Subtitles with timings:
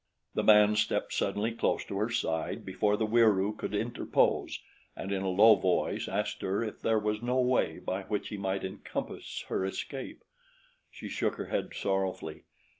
[0.33, 4.59] The man stepped suddenly close to her side before the Wieroo could interpose
[4.95, 8.37] and in a low voice asked her if there was no way by which he
[8.37, 10.23] might encompass her escape.
[10.89, 12.45] She shook her head sorrowfully.